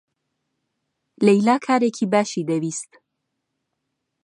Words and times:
لەیلا 1.25 1.55
کارێکی 1.67 2.05
باشی 2.13 2.47
دەویست. 2.49 2.91